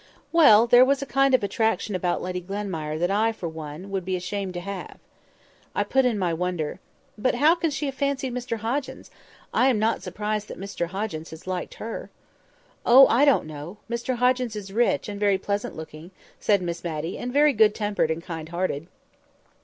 [0.31, 0.65] "Well!
[0.65, 4.15] there was a kind of attraction about Lady Glenmire that I, for one, should be
[4.15, 4.97] ashamed to have."
[5.75, 6.79] I put in my wonder.
[7.19, 9.11] "But how can she have fancied Mr Hoggins?
[9.53, 12.09] I am not surprised that Mr Hoggins has liked her."
[12.83, 13.05] "Oh!
[13.09, 13.77] I don't know.
[13.87, 16.09] Mr Hoggins is rich, and very pleasant looking,"
[16.39, 18.87] said Miss Matty, "and very good tempered and kind hearted."